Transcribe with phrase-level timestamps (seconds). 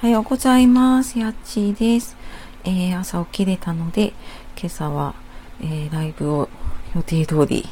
[0.00, 1.18] おはようございます。
[1.18, 2.16] やっちーです。
[2.62, 4.12] えー朝起きれたので、
[4.56, 5.16] 今朝は、
[5.60, 6.48] えーライブを
[6.94, 7.68] 予定通り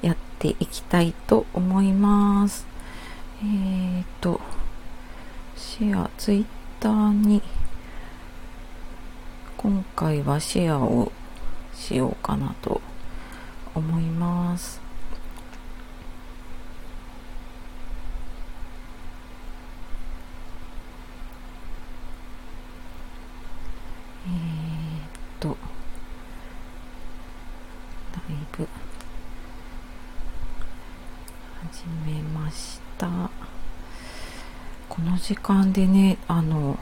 [0.00, 2.64] やっていきたいと思います。
[3.42, 4.40] えーっと、
[5.56, 6.44] シェア、ツイッ
[6.78, 7.42] ターに、
[9.56, 11.10] 今回はシェアを
[11.74, 12.80] しようかなと
[13.74, 14.80] 思います。
[24.26, 24.36] えーっ
[25.38, 25.48] と、
[28.14, 28.66] ライブ、
[31.70, 33.30] 始めました。
[34.94, 36.78] この時間でね、あの、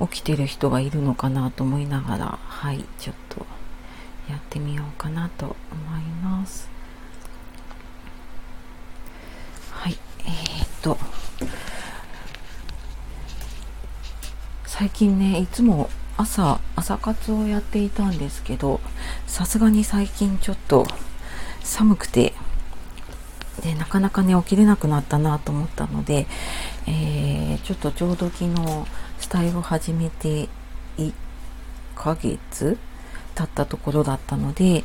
[0.00, 3.44] 起きてる人がいるのかなと思いながら、はい、ちょっと
[4.30, 6.70] やってみようかなと思います。
[9.72, 10.96] はい、えーっと、
[14.64, 18.80] 最近ねいつも朝朝活をやっていたんですけど
[19.26, 20.86] さすがに最近ちょっと
[21.62, 22.32] 寒くて
[23.62, 26.26] でなかなかね起きれなくなったなと思ったので、
[26.86, 28.54] えーちょっとちょうど昨日
[29.18, 30.48] スタイルを始めて
[30.98, 31.12] 1
[31.96, 32.76] ヶ月
[33.34, 34.84] 経ったところだったので、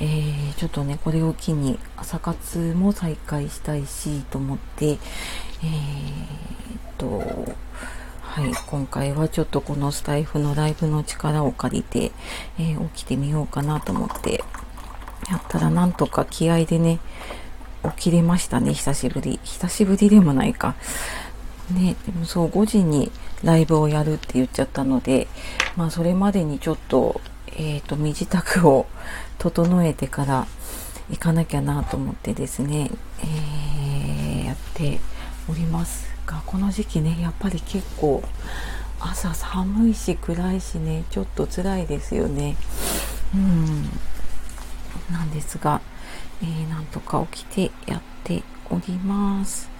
[0.00, 4.98] えーちょっとねこれを機に朝活も再開したいしと思ってえーっ
[6.98, 7.06] と
[8.22, 12.12] はい、今回はちょっとこのスタイフのライブの力を借りて、
[12.58, 14.42] えー起きてみようかなと思って
[15.30, 16.98] やったらなんとか気合でね
[17.96, 18.74] 起きれましたね。
[18.74, 19.40] 久しぶり。
[19.42, 20.74] 久しぶりでもないか。
[21.70, 23.10] ねでもそう5時に
[23.44, 25.28] ライブをやるって言っちゃったので
[25.76, 27.20] まあそれまでにちょっと
[27.56, 28.86] えっ、と身支度を
[29.38, 30.46] 整えてから
[31.10, 35.00] 行かなきゃなと思ってですね、えーやって
[35.48, 38.22] おりますがこの時期ねやっぱり結構
[39.00, 42.56] 朝寒いし暗いしねちょっと辛いですよね。
[43.34, 43.84] うん。
[45.10, 45.80] なんですが、
[46.42, 49.70] えーなんとか起きてやっております。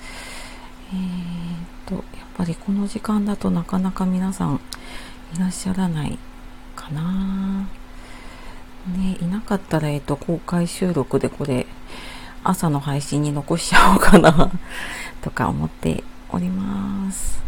[0.93, 2.05] えー、とやっ
[2.37, 4.61] ぱりこの時間だとなかなか皆さん
[5.35, 6.19] いらっしゃらない
[6.77, 7.67] かな。
[8.97, 11.67] ねいなかったらえっ、と公開収録でこれ
[12.45, 14.51] 朝の配信に残しちゃおうかな
[15.23, 17.43] とか思っております。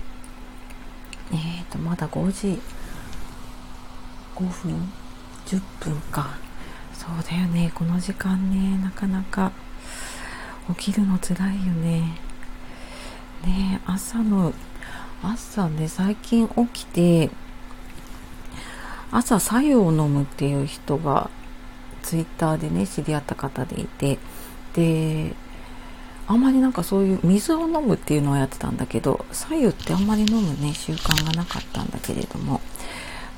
[1.33, 2.61] えーとまだ5時
[4.37, 4.93] 5分
[5.47, 6.44] 10分か。
[7.05, 7.71] そうだよね。
[7.75, 9.53] この時間ねなかなか
[10.79, 12.19] 起きるの辛いよね。
[13.45, 14.55] ね朝の
[15.23, 17.31] 朝ね最近起きて
[19.11, 21.29] 朝白湯を飲むっていう人が
[22.03, 24.19] ツイッターでね知り合った方でいて
[24.73, 25.35] で
[26.27, 32.63] あんまりなんかそういう水を飲むっていうのをやってたんだけど白湯ってあんまり飲むね習慣がなかったんだけれども。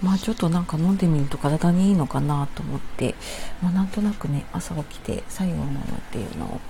[0.02, 3.14] まあちょっとなんか飲んでみると体にいいのかなと思って、
[3.62, 6.60] まあ、なんとなくね朝起きて白湯を飲むっていうのを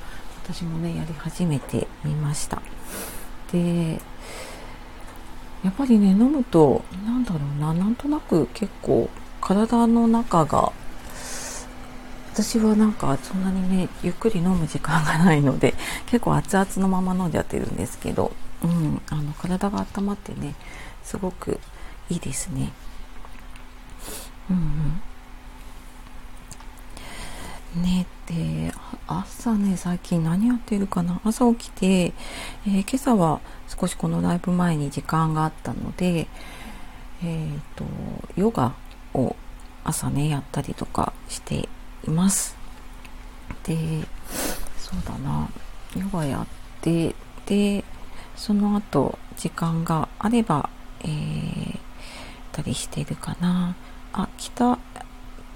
[0.45, 2.63] 私もねやり始めてみました
[3.53, 4.01] で
[5.65, 9.11] やっぱりね飲むとなんだろうななんとなく結構
[9.41, 10.73] 体の中が
[12.33, 15.75] 私はなんかそんなにねゆっくり飲む時間がないので
[16.07, 18.33] 結構熱々のまま飲んじゃってるんですけど、
[18.63, 20.55] うん、あの体が温まってね
[21.03, 21.59] すごく
[22.11, 22.73] いいですね。
[24.51, 25.01] うん
[27.77, 28.73] うん、ねで
[29.07, 31.21] 朝ね最近何やってるかな？
[31.25, 36.27] 朝起きて、えー今朝は少しこのライブ前に時間があったので
[37.23, 37.85] えっ、と
[38.37, 38.75] ヨガ
[39.15, 39.37] を
[39.85, 41.69] 朝ねやったりとかして
[42.07, 42.57] います。
[43.65, 43.77] で
[44.79, 45.49] そうだな。
[45.97, 46.47] ヨガやっ
[46.81, 47.15] て
[47.47, 47.85] で
[48.37, 50.69] その後時間があれば
[51.03, 51.79] えー、
[52.53, 53.77] たりしてるかな。
[54.19, 54.79] あ北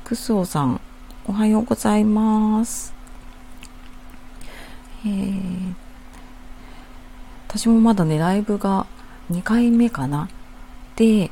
[0.04, 0.82] クスオさん
[1.26, 2.92] おはようございます。
[5.06, 5.74] えー
[7.48, 8.86] 私もまだねライブが
[9.32, 10.28] 2回目かな。
[10.96, 11.30] で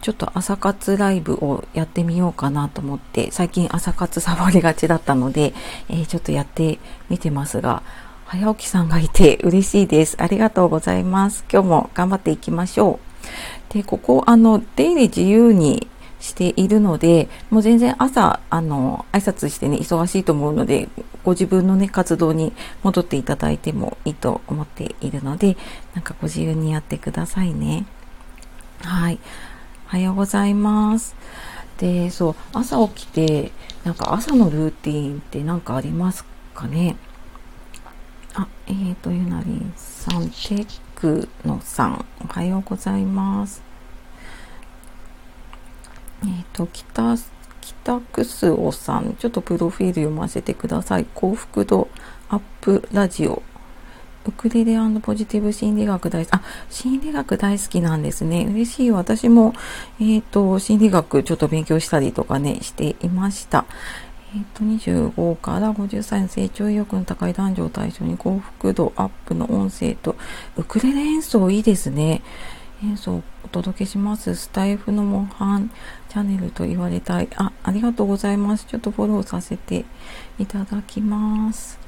[0.00, 5.52] ちょっと朝活ライブをやってみようかなと思って最近朝活サボりがちだったので、
[5.90, 6.78] えーちょっとやって
[7.10, 7.82] みてますが
[8.24, 10.16] 早起きさんがいて嬉しいです。
[10.18, 11.44] ありがとうございます。
[11.52, 13.00] 今日も頑張っていきましょ
[13.70, 13.74] う。
[13.74, 15.86] でここあの出入り自由に
[16.20, 20.88] しているのでもう全然朝あの挨拶してね忙しいと思うので
[21.24, 22.52] ご自分のね活動に
[22.82, 25.56] 戻っていただいてもいいと思っているので
[25.94, 27.86] なんかご自由にやってくださいね。
[28.82, 29.18] はい。
[29.86, 31.16] おはようございます。
[31.78, 33.52] でそう朝起きて
[33.84, 36.24] なんか朝のルーティーンって何かあります
[36.54, 36.96] かね？
[38.34, 43.69] あえーとゆなりんさんテッくのさん、おはようございます。
[46.22, 47.16] え、ー、と、北、
[47.60, 51.06] 北くすおさん、ちょっとプロフィール読ませてください。
[51.14, 51.88] 幸福度
[52.28, 53.42] アップラジオ。
[54.26, 56.34] ウクレレポジティブ心理学大好き。
[56.34, 58.46] あ、心理学大好きなんですね。
[58.50, 58.90] 嬉しい。
[58.90, 59.54] 私も、
[59.98, 63.64] えっ、ー、と、心理学ちょっと勉強したりとかね、していました。
[64.34, 70.16] えっ、ー、と、25から50歳の成長意欲の高い男女を対象に幸福度アップの音声と、
[70.56, 72.20] ウクレレ演奏いいですね。
[72.82, 74.34] 演奏をお届けします。
[74.34, 75.70] スタイフの模範
[76.08, 77.28] チャンネルと言われたい。
[77.36, 78.66] あ、ありがとうございます。
[78.66, 79.84] ちょっとフォローさせて
[80.38, 81.78] いただきます。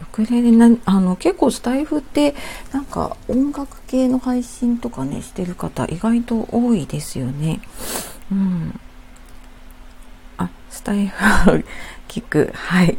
[0.00, 2.34] ウクレレな、あの、結構スタイフって、
[2.72, 7.60] なんか音楽系の配信とかね、してる方意外と多いですよね。
[8.32, 8.80] うん。
[10.36, 11.64] あ、スタイフ
[12.08, 12.50] 聞く。
[12.54, 12.98] はい。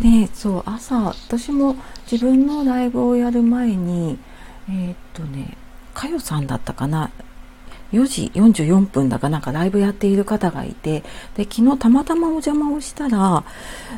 [0.00, 1.76] で、そう、朝、私も
[2.10, 4.18] 自分のライブをやる前に、
[4.68, 5.56] えー、っとね、
[5.94, 7.10] かよさんだったかな
[7.92, 11.02] ？4時44分だかなんかライブやっている方がいて、
[11.36, 13.44] で、昨日たまたまお邪魔をしたら、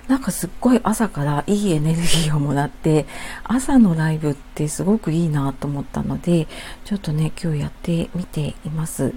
[0.07, 3.07] なんかすっごい朝からいいエネルギーをもらって、
[3.45, 6.47] 朝のライブってすごくいいなと思ったので、
[6.85, 9.13] ちょっとね、今日やってみています。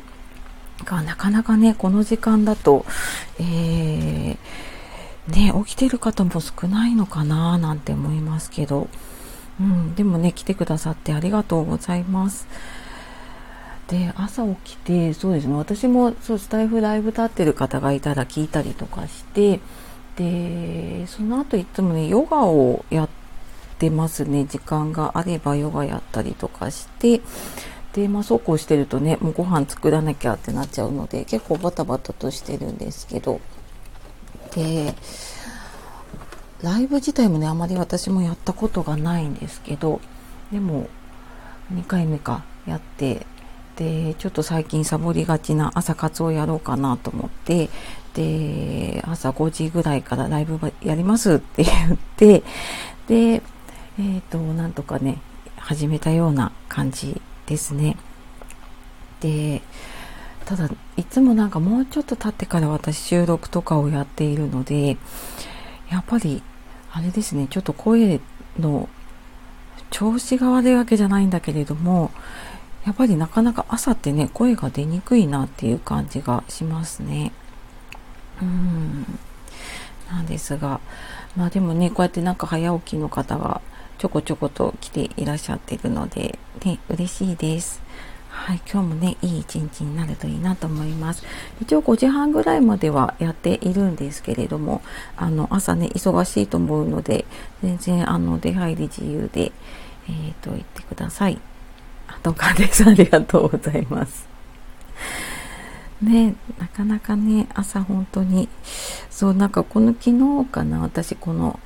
[0.84, 2.86] が、なかなかね、この時間だと、
[3.40, 4.38] えー、
[5.28, 8.90] ね、起きてる方も少ないのかななんて思いますけど、
[9.60, 12.48] うん、でもね、来てくださってありがとうございます。
[13.88, 15.56] で朝起きてそうですね。
[15.56, 19.60] 私もそうスタイフライブ立ってる方がいたら聞いたりとかして
[20.16, 23.10] でその後いつもねヨガをやっ
[23.78, 24.46] てますね。
[24.46, 27.22] 時間があればヨガやったりとかして
[27.92, 33.42] でまあそうこうしてるとねもうご飯作らなきゃってなっちゃうので結構バタバタとしてるんですけど。
[34.56, 34.96] で
[36.64, 40.00] ライブ自体もねあまり私もやったことがないんですけど
[40.52, 40.88] でも
[41.74, 43.28] 2回目かやって
[43.76, 47.70] でちょっと最近サボりがちな朝活をやろうかなと思って
[48.14, 52.44] で朝5時ぐらいからライブやりますって言って
[53.08, 55.20] でえっ、ー、となんとかね
[55.58, 57.98] 始めたような感じですね。
[59.20, 59.62] で
[60.46, 64.98] ただいつもなんかもうちょっと経ってから私収録とかをやっているので
[65.90, 66.44] やっぱり
[66.94, 68.22] あれですねちょっと声
[68.58, 68.88] の
[69.90, 72.12] 調子が悪いわけじゃないんだけれども
[72.86, 77.32] やっぱりなかなか朝ってね、声が出にくいなっていう感じがしますね。
[78.42, 79.20] うん。
[80.10, 80.82] なんですが、
[81.38, 83.62] まあでもね、こうやってなんか早起きの方が
[83.98, 87.82] ちょこちょこと来ていらっしゃってるので、ね、嬉しいです。
[88.34, 91.24] はい、今日もね、いい一日になるといいなと思います。
[91.62, 94.82] 一応5時半ぐらいまではやっているんですけれども、
[95.16, 97.26] あの、朝ね、忙しいと思うので、
[97.62, 99.54] 全然、あの、出入り自由で、
[100.10, 101.40] えっ、ー、と、言ってください。
[102.08, 102.84] あとかです。
[102.84, 104.28] ありがとうございます。
[106.02, 108.50] ね、なかなかね、朝本当に、
[109.10, 111.60] そう、なんかこの昨日かな、私この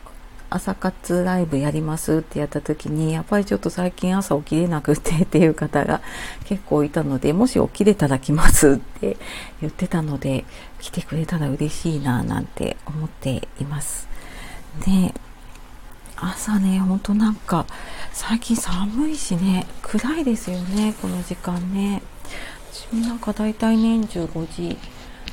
[0.50, 6.02] 朝活ライブやりますってやった時に、やっぱりちょっと最近朝起きれなくて っていう方が
[6.46, 9.18] 結構いたので、もし起きれたら来ますって
[9.62, 10.46] 言ってたので、
[10.80, 14.08] 来てくれたら嬉しいななんて思っています。
[14.86, 15.14] で、
[16.16, 17.66] 朝ね、ほんとなんか、
[18.14, 22.02] 最近寒いしね、暗いですよね、この時間ね。
[22.72, 24.78] 私もなんか大体年中5時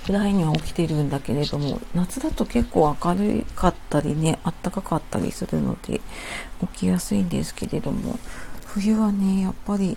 [0.07, 6.01] ぐらいには起きてるんだけれども、夏だと結構明るかったりね、あったかかったりするので、
[6.61, 8.19] 起きやすいんですけれども、
[8.67, 9.97] 冬はね、やっぱり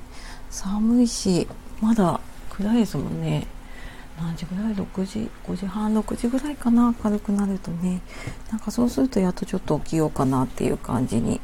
[0.50, 1.48] 寒いし、
[1.82, 3.48] まだ暗いですもんね。
[4.20, 6.96] 何時ぐらい？6時？5時半？6時ぐらいかな？
[7.04, 8.02] 明るくなるとね。
[8.50, 11.40] なんかそうするとやっとちょっと起きようかなっていう感じに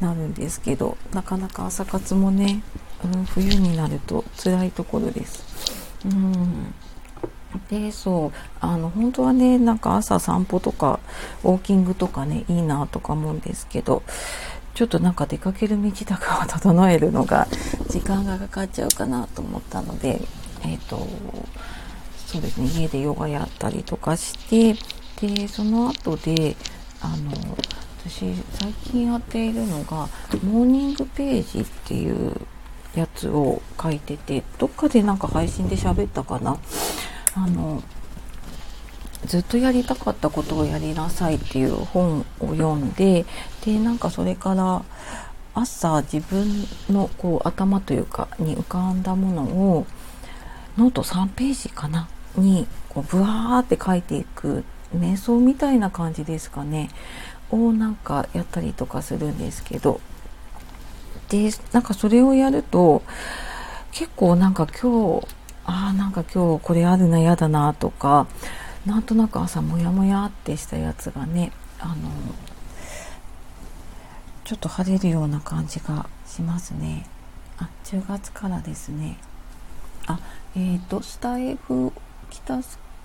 [0.00, 2.62] なるんですけどなかなか朝活もね、
[3.04, 5.44] うん、冬になると辛いところです。
[6.06, 6.74] うん。
[7.70, 11.00] でそうあの本当はねなんか朝散歩とか
[11.42, 14.02] ウォーキングとかねいいなとか思うんですけど
[14.74, 17.48] ちょっとなんか出かける身支度を整えるのが
[17.88, 20.20] 時間がかかっちゃうかなと思ったので
[20.62, 21.06] えっ、ー、と
[22.26, 24.74] そうですね家でヨガやったりとかして
[25.20, 26.54] でその後で
[27.00, 27.32] あの
[28.06, 30.08] 私最近やっているのが
[30.44, 32.36] モーニングページっていう
[32.94, 36.58] やつを書いててどっかでなんか配信で喋ったかな
[37.44, 37.82] あの
[39.26, 43.26] ずっとやりたかったことをやりなさいっていう本を読んで
[43.64, 44.82] でなんかそれから
[45.54, 49.86] 朝自分のこう頭というかに浮かんだものを
[50.76, 52.08] ノート3ページかな？
[52.36, 54.64] にこうブワーって書いていく
[54.94, 56.90] 瞑想みたいな感じですかね？
[57.50, 60.00] をなんかやったりとかするんですけど。
[61.28, 63.02] でなんかそれをやると
[63.92, 65.26] 結構なんか今日
[65.68, 68.26] ああなんか今日これあるな嫌だなとか
[68.86, 71.94] なんとなく朝モヤモヤってしたやつがねあの
[74.44, 77.06] ちょっと晴れるような感じがしますね。
[77.58, 79.18] あ10月からですね。
[80.06, 80.18] あ
[80.56, 81.92] えっ、ー、とスター F
[82.30, 82.60] 北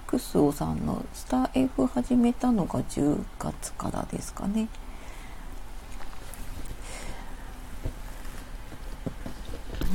[0.07, 4.69] クスオさんのスター F 始めたのが10月からですかね。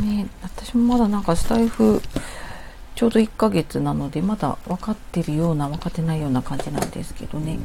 [0.03, 2.03] ね私もまだなんかスタイフ
[2.99, 7.57] ちょうど1ヶ月なのでまだ分かってるような分かってないような感じなんですけどね。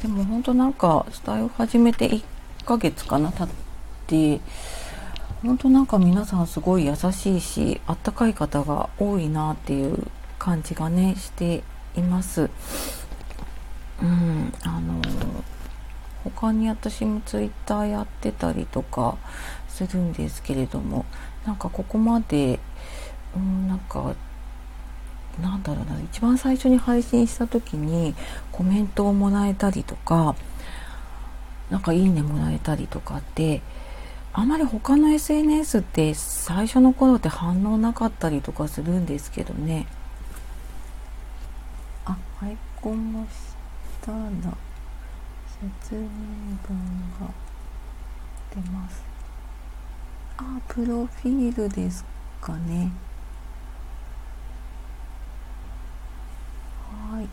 [0.00, 2.22] でも本当なんかスタイフ始めて1
[2.64, 3.48] ヶ月かな経っ
[4.06, 4.40] て。
[5.42, 10.06] 本当なんか皆さんすごい優しいしあったかい方が多いなっていう
[10.38, 11.64] 感じがねして
[11.96, 12.48] います。
[14.00, 15.00] うんあの
[16.40, 19.18] 他に私もツイッターやってたりとか
[19.68, 21.04] するんですけれども
[21.44, 22.60] なんかここまで、
[23.36, 24.14] うん、なんか
[25.42, 28.14] なんだろうな一番最初に配信した時に
[28.52, 30.36] コメントをもらえたりとか
[31.70, 33.60] なんかいいねもらえたりとかって
[34.32, 39.88] あまり他の SNS って最初の頃って反応なかったりとかするんですけどね。
[42.04, 43.30] あアイコンもし
[44.02, 44.18] たら
[45.60, 46.08] 説明文
[47.20, 47.32] が
[48.54, 49.02] 出ます。
[50.36, 52.04] あプロフィールです
[52.40, 52.92] かね。
[57.10, 57.28] はい。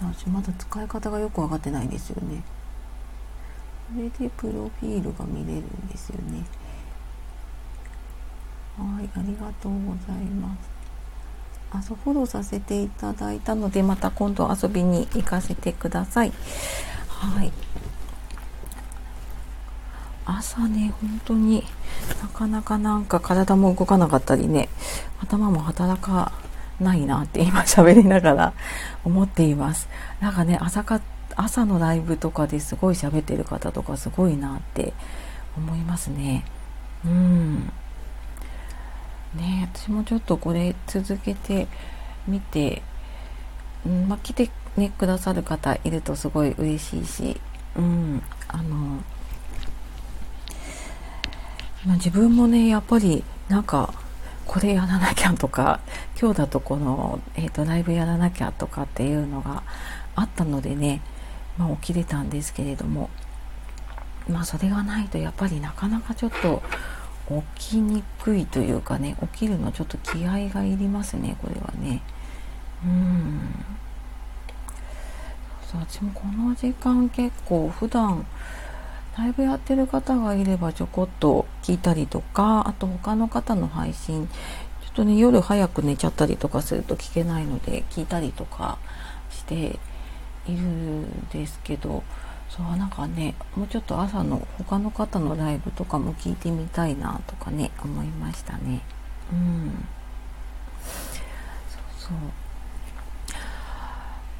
[0.00, 2.42] 私まだ使い方がよく分かってないんですよね。
[3.94, 6.44] これでプロフィールが見れるんですよね。
[8.78, 10.77] はいありがとうございます。
[11.70, 16.32] あそフォローさせていただいたのでまた今度遊びに行かせてください。
[17.08, 17.52] はい。
[20.24, 21.64] 朝ね本当に
[22.22, 24.68] なかなかなんか体も動かなかったりね
[25.20, 26.32] 頭も働か
[26.78, 28.52] ないなって今喋りながら
[29.04, 29.88] 思っています。
[30.20, 31.00] なんかね朝か
[31.34, 34.92] 朝のライブとかですごい喋ってる方とかすごいなって
[35.56, 36.44] 思いますね。
[37.04, 37.72] うん。
[39.34, 41.66] ね私もちょっとこれ続けて
[42.26, 42.82] みて、
[43.86, 47.40] うんまあ、来て、ね、くださる方いるとすごい嬉しいし、
[47.76, 49.02] うん、あの、
[51.86, 53.94] まあ、自分もねやっぱりなんか
[54.46, 55.80] これやらなきゃとか
[56.20, 59.62] 今日だとこの、えーと、ライブやらなきゃとかっていうのが
[60.14, 61.02] あったのでね、
[61.58, 63.10] まあ、起きれたんですけれども
[64.28, 66.62] まあそれがないとやっぱりなかなかちょっと
[67.56, 72.02] 起きにくいというかね起きるのちょっと気合がいりますねこれはね。
[72.84, 73.64] うん。
[75.70, 78.26] そう私もこの時間結構普段
[79.18, 84.34] ライブやってる方がいればちょこっと聞いたりとかあと他の方の配信ちょ
[84.90, 88.78] っとね夜早く寝ちゃったりとかすると聞けないので聞いたりとか
[89.30, 89.78] して
[90.46, 92.02] いるんですけど
[92.58, 98.80] そうなんかねもうちょっと朝の他の方のライブとかも聞いてみたいなとかね思いましたね。
[99.32, 99.86] うん。
[101.68, 102.16] そうそう。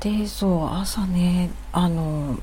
[0.01, 2.41] でそう朝ねあの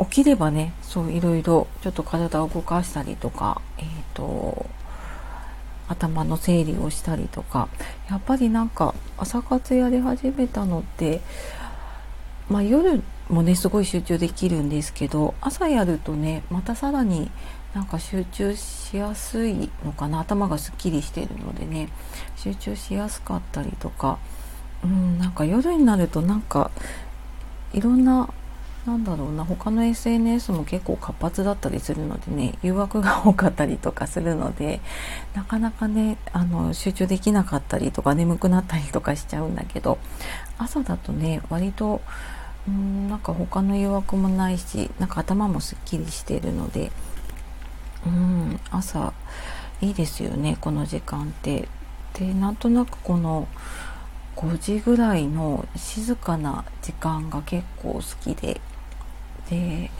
[0.00, 4.66] 起きればねそういろいろちょっと体を動かしたりとかえっ、ー、と
[5.88, 7.68] 頭の整理をしたりとか
[8.10, 11.22] やっぱりなんか朝活やり始めたのって
[12.50, 17.30] まあ、夜もねすごい集中できるんですけど朝やるとねまたさらに
[17.74, 21.90] なんか集中しやすいのかな頭がすっきりしてるのでね
[22.36, 24.18] 集中しやすかったりとか
[24.82, 26.70] うんなんか夜になるとなんか
[27.72, 28.32] いろんな
[28.86, 34.80] なんだろうな他の SNS も結構活発だったりするのでね誘惑が多かったりとかするので
[35.34, 39.98] なかなかねあの集中できなかったりとか眠くなったりとかしちゃうんだけど
[40.56, 42.00] 朝だとね割と
[42.68, 46.92] うんなんか他の誘惑もないしなんか頭もすっきりしているので
[48.06, 49.12] うん朝
[49.80, 51.68] いいですよねこの時間って。
[52.14, 53.46] でなんとなくこの
[54.34, 58.60] 5時ぐらいの静かな時間が結構好きで。
[59.50, 59.90] で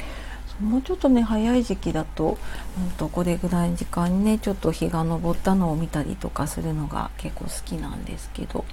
[0.61, 2.37] もうちょっとね早い時期だと,、
[2.77, 8.65] うんと、これぐらいの時間にねちょっと日が昇ったのを見たりとかするのが結構好きなんですけど。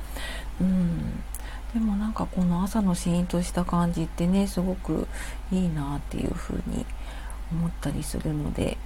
[0.59, 1.23] うん。
[1.75, 5.09] でもなんかこの朝のシーンとした感じってねすごく
[5.51, 6.85] いいなっていう風に
[7.51, 8.77] 思ったりするので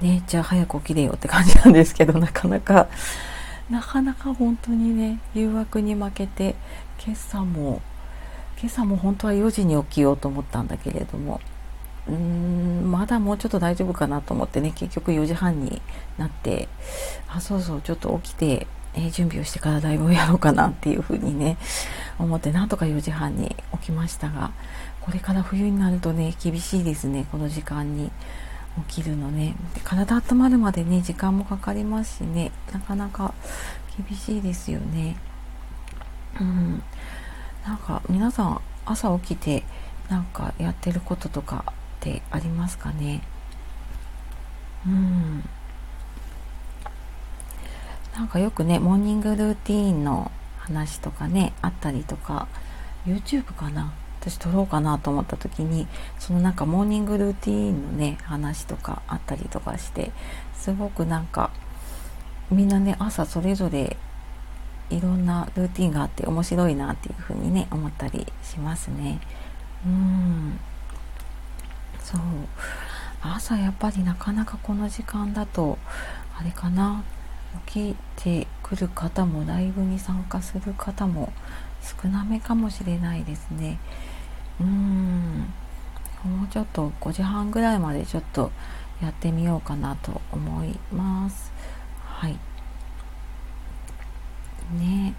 [0.00, 2.88] ねじゃあ早く起きれよって感じなんですけどなかなか
[3.70, 6.56] なかなか本当にね誘惑に負けて
[7.06, 7.80] 今朝も
[8.60, 11.40] 今朝も本当は4時に起きようと思ったんだけれども
[12.08, 15.80] うーんまだもうちょっと大丈夫かなと思ってね結局4時半に
[16.18, 16.68] なって
[17.28, 21.56] あそうそうちょっと起きて、えー、準備をしてからライブをやろうかなっていうふうにね
[22.18, 24.52] 思ってなんとか4時半に起きましたが
[25.00, 28.10] これから冬になるとね厳しいですねこの時間に
[28.88, 29.54] 起きるのね。
[29.84, 33.34] 体温まるまでね時間もかかりますしねなかなか
[34.08, 35.16] 厳しいですよね。
[36.40, 36.82] うん。
[37.64, 39.62] なんか皆さん朝起きて
[40.08, 43.22] なんかやってることとかってありますかね？
[44.86, 45.48] うん。
[48.14, 52.48] なんかよくねモーニングルーティーンの話とかねあったりとか
[53.04, 53.92] YouTube かな？
[54.20, 55.86] 私撮ろうかなと思った時に
[56.18, 60.12] そのなんかモーニングルーティーンのね話とかあったりとかして
[60.54, 61.50] すごくなんか
[62.50, 63.98] みんなね朝それぞれ
[64.88, 69.20] いろんなルーティンがあって面白いなっていうふうにね思ったりしますね。
[69.84, 70.58] うん。
[72.02, 72.20] そう。
[73.20, 75.78] 朝やっぱりなかなかこの時間だと
[76.38, 77.02] あれかな？
[77.66, 81.32] 起きてくる方もライブに参加する方も
[82.02, 83.78] 少なめかもしれないですね。
[84.60, 85.52] うん。
[86.24, 88.50] もうちょっと5時半ぐらいまでちょっと
[89.02, 91.52] やってみようかなと思います。
[92.02, 92.38] はい。
[94.78, 95.14] ね。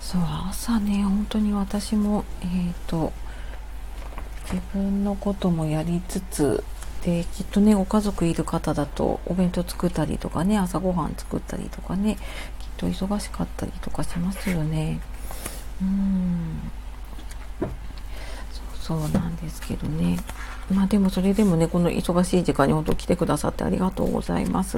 [0.00, 3.12] そう朝ね本当に私もえっ、ー、と
[4.44, 6.64] 自分のこともやりつつ
[7.04, 12.20] できっとねご家族いる方だとお弁当作ったりとかね朝ごはん作ったりとかねきっ
[12.76, 15.00] と忙しかったりとかしますよね。
[15.80, 16.70] うん。
[18.80, 20.18] そうなんですけどね。
[20.72, 24.76] まあでもそれでもねこの忙しい時間に本当来てくださってありがとうございます。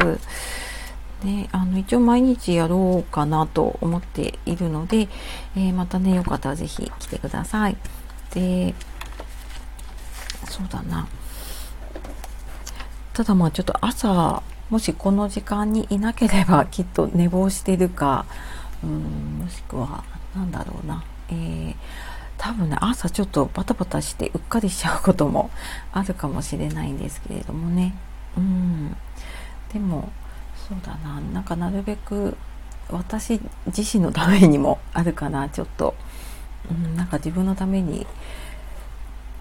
[1.22, 5.08] ね、あの一応毎日やろうかなと思っているので、
[5.56, 7.76] えー、またねよかったら是非来てください。
[8.34, 8.74] で
[10.50, 11.08] そうだな。
[13.14, 18.26] ただまあちょっと朝もしこの時間にいなければきっと寝坊してるか
[18.82, 21.74] うんもしくは何だろうな、えー、
[22.36, 25.50] 多分ね朝ちょっとバタバタしてうっかりしちゃうことも
[25.92, 27.94] あるかもしれないんですけれどもね。
[28.36, 28.96] うん。
[29.72, 30.10] でも
[30.68, 31.20] そうだな。
[31.20, 32.36] なんかなるべく
[32.90, 35.94] 私自身のためにもあるかなちょっと、
[36.70, 38.06] うん、なんか自分のために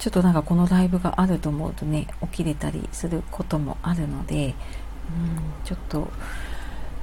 [0.04, 4.54] ちょっとなんかこのライブがあると思うとね起きれたりすることもあるので、うん、
[5.64, 6.10] ちょっと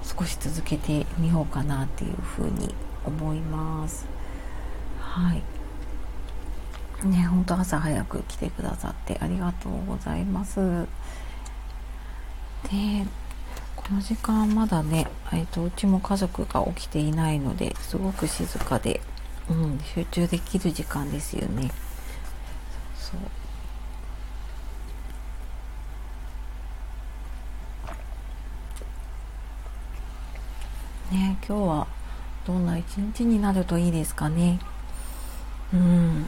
[0.02, 2.74] 少し続けてみようかなっていうふうに
[3.06, 4.06] 思います。
[5.00, 5.42] はい。
[7.06, 10.60] ね本当朝早く来てくださってありがとうございます。
[10.60, 10.86] で
[13.76, 19.00] この時間まだね、えーと、うちも家族が起きていないのですごく静かで、
[19.48, 21.70] うん、集中できる時間ですよね。
[23.00, 23.20] そう。
[31.14, 31.86] ね今日は
[32.46, 34.60] どんな一日になるといいですかね。
[35.72, 36.26] うん。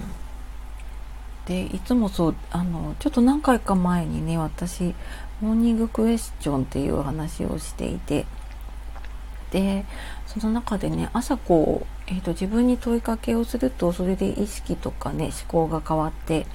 [1.47, 4.95] でいつもそうあのちょっと何回か前にね私
[5.41, 8.27] モーニングクエスチョンっていう話をしていて。
[9.51, 9.85] で
[10.27, 16.47] その中でね朝こう、えーと、自分に問いかけをするとそれで意識とかね思考が変わって、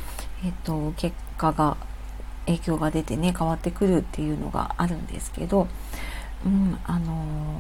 [0.46, 1.78] えーと、結果が
[2.46, 5.68] 影響が出てね変わってくるっていうのがあるんですけど、
[6.46, 7.60] うんあの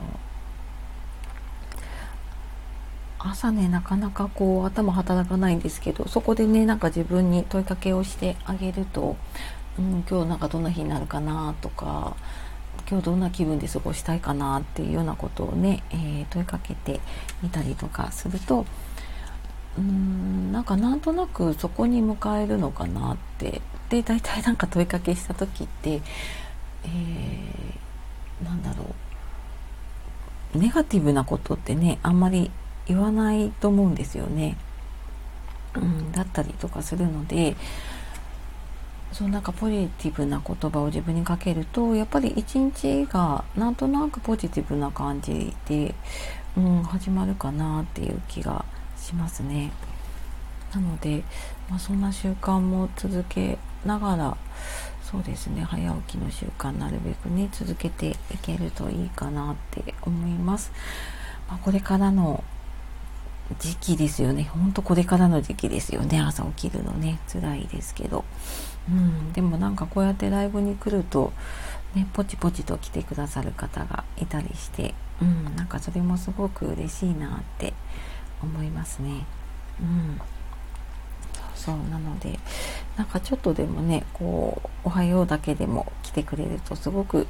[3.18, 9.18] ー、朝ねなかなかこう頭働かないんですけどそこでねなんか自分に問いかけをしてあげると
[9.80, 12.16] うん、今日なんかどんな日になるかなとか
[12.90, 17.00] 今日どんな気分で過ごしたいかなっていうようなことをね、えー、問いかけて
[17.42, 18.66] みたりとかすると
[19.78, 26.02] うんなんかなんとなくそこに迎えるのかなってで大体なんか問いかけした時って、
[26.84, 28.96] えー、なんだろ
[30.56, 32.52] うネガティブなことってねあんまり
[32.88, 34.58] 言わないと思うんですよね。
[35.76, 37.56] うん、だったりとかするので
[39.12, 45.96] そうなんかポジティブな言葉を自分にかけるとやっぱり一日がなんとなくポジティブな感じで、
[46.56, 48.66] うん、始まるかなっていう気が
[48.98, 49.72] しますね。
[50.74, 51.24] なので、
[51.70, 54.38] まあ、そんな習慣も続けながら
[55.02, 60.72] そうですね早起きの習慣なるべくね続けていけるといいかなって思います。
[61.48, 62.44] まあ、これからの
[63.60, 64.44] 時期ですよね。
[64.44, 66.20] ほんとこれからの時期ですよね。
[66.20, 67.20] 朝起きるのね。
[67.32, 68.26] 辛いですけど。
[68.90, 71.34] うん、でもなんかこうやってライブに来ると、
[71.94, 77.74] ね、ポチポチと来てくださる方がいたりして、うん、なんかそれもすごく嬉しいなって
[78.42, 79.26] 思いますね。
[79.82, 80.22] うん
[81.58, 82.40] そうなので
[82.96, 87.28] なんかちょっとでもねこう「おはよう」だけでも来てくれるとすごく、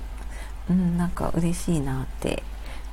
[0.70, 2.44] うん、なんか嬉しいなって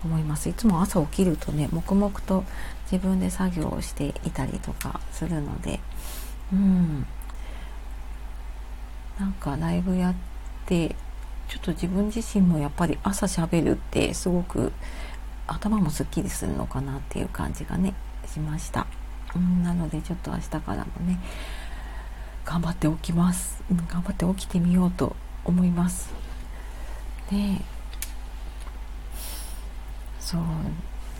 [0.04, 0.48] 思います。
[0.48, 2.44] いつも朝起きるとね黙々と
[2.90, 5.80] 自分で作業をしていたりとかするので
[6.52, 7.06] うん。
[9.18, 10.14] なんかライブやっ
[10.66, 10.96] て
[11.48, 14.72] ちょっと自分自身もやっぱり朝しゃべるってすごく
[15.46, 17.94] 頭もすっきりするのかなっていう感じがね
[18.26, 18.86] しました、
[19.36, 21.20] うん、なのでちょっと明日からもね
[22.44, 25.14] 頑張って起きます、うん、頑張って起きてみようと
[25.44, 26.12] 思います。
[27.30, 27.60] ね
[30.24, 30.40] そう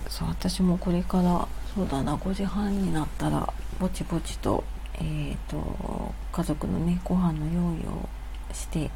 [0.09, 4.65] そう私もこれからそうだな5時半になったらぼちぼちと
[4.97, 8.09] えーと、家族のねご飯の用意を
[8.53, 8.91] して、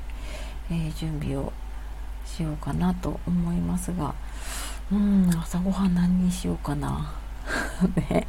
[0.70, 1.52] えー、準備を
[2.24, 4.14] しようかなと思いますが
[4.92, 7.12] うん朝ごはん何にしようかな。
[8.10, 8.26] ね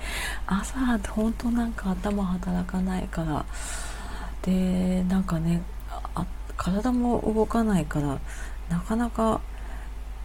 [0.48, 3.46] 朝本当なんか頭働かないから。
[4.42, 5.62] でなんかね
[6.58, 8.20] 体も動かないから
[8.70, 9.42] なかなか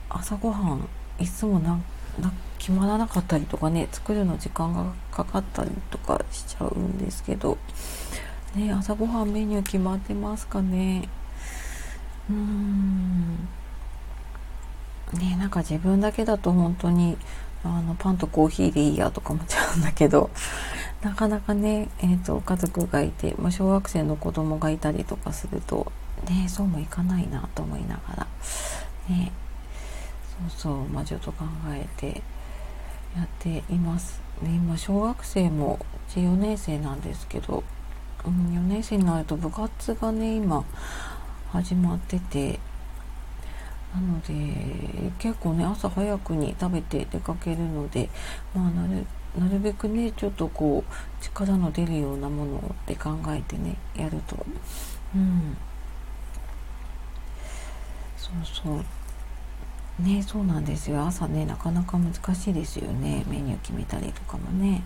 [0.08, 1.84] 朝ごはんいつもなん
[2.58, 7.58] 決まらなかったりとかね作るの時間がかかったりとかしちゃうんですけど
[8.56, 11.08] ね朝ごはんメニュー決まってますかね。
[12.30, 13.36] うーん。
[15.12, 17.18] ねなんか自分だけだと本当に
[17.62, 20.30] あのパンとコーヒーでいいやとか思っちゃうんだけど
[21.02, 25.92] なかなかね、えーと、家族がいて、まあ、小学生の子供がいたりとかすると
[26.28, 28.26] ねそうもいかないなと思いながら
[29.08, 29.32] ね
[30.34, 32.22] そうそうまあちょっと考えて
[33.16, 37.62] やっています、ね、今小学生もうち4年生なんですけど、
[38.26, 40.64] うん、4年生になると部活がね今
[41.50, 42.58] 始まってて
[43.94, 48.08] なので結構ね朝早くに食べて出かけるので
[48.54, 49.06] まあなる
[49.38, 54.44] なるべくねちょっとこう力の出るようなものって考えてねやると。
[55.14, 55.56] うん。
[58.16, 58.84] そうそう。
[59.98, 61.04] ねそうなんですよ。
[61.04, 63.24] 朝ねなかなか難しいですよね。
[63.28, 64.82] メニュー決めたりとかもね。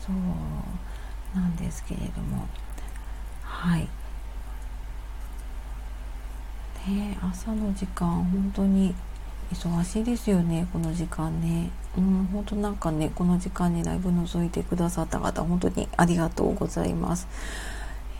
[0.00, 2.46] そうなんですけれども。
[3.42, 3.88] はい。
[6.88, 8.94] ね朝の時間本当に
[9.52, 10.66] 忙しいですよね。
[10.72, 11.70] この時間ね。
[11.96, 17.26] うん本当なんかねこの時間にライブ覗いてくださった方本当にありがとうございます。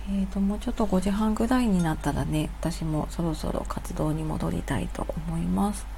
[0.09, 5.96] えーともうちょっと5時半ぐらいになったらね私もそろそろ活動に戻りたいと思います。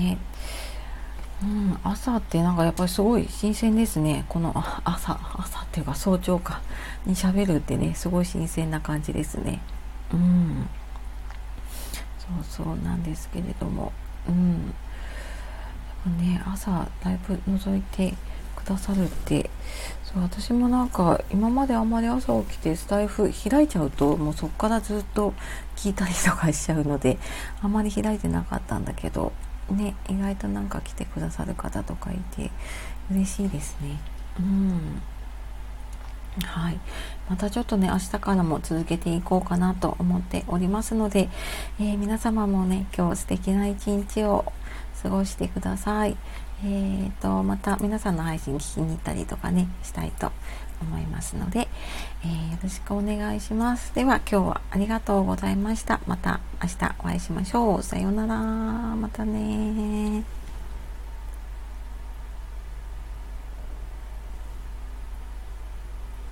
[0.00, 0.18] ね、
[1.42, 4.24] うん、朝ってなんかやっぱりすごい新鮮ですね。
[4.28, 4.52] この
[4.84, 6.60] 朝、朝っていうか早朝か
[7.06, 9.60] に喋るってね、すごい新鮮な感じですね。
[10.12, 10.68] うん。
[12.18, 13.92] そうそうなんですけれども、
[14.28, 14.74] うん。
[16.18, 18.14] ね、朝だいぶ覗いて
[18.56, 19.50] くださるって
[20.02, 25.34] そう私もなんか今まであんまり朝起きてスタイフ開いちゃうともうそっからずっと
[25.76, 27.18] 聞いたりとかしちゃうので
[27.62, 29.32] あんまり開いてなかったんだけど
[29.70, 32.50] ね意外となんか来てくださる方とかいて
[33.10, 34.00] 嬉しいですね。
[34.38, 35.02] うん。
[36.44, 36.78] はい。
[37.28, 41.28] またちょっとね明日からも続けていこうかなと思っておりますので、
[41.80, 44.52] えー、皆様もね今日素敵な一日を
[45.02, 46.16] 過ごしてください。
[46.62, 50.30] えーと、また皆さんの配信聞きに行ったりとかねしたいと
[50.80, 51.68] 思いますので、
[52.24, 53.94] えー、よろしくお願いします。
[53.94, 56.00] では今日はありがとうございました。
[56.06, 57.82] また明日お会いしましょう。
[57.82, 58.36] さようなら。
[58.36, 60.39] またね